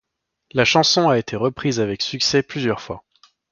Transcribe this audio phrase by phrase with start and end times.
[0.53, 3.03] La chanson a été reprise avec succès plusieurs fois.